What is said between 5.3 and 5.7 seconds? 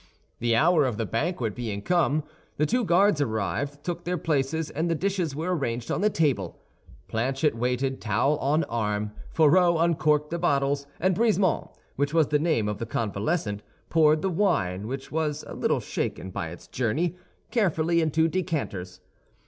were